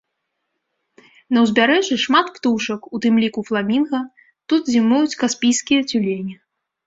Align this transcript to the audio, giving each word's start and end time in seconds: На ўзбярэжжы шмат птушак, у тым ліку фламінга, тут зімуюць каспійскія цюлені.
На 1.35 1.41
ўзбярэжжы 1.43 1.97
шмат 2.05 2.31
птушак, 2.37 2.81
у 2.97 3.01
тым 3.05 3.19
ліку 3.23 3.39
фламінга, 3.49 4.01
тут 4.53 4.61
зімуюць 4.73 5.19
каспійскія 5.25 5.81
цюлені. 5.89 6.35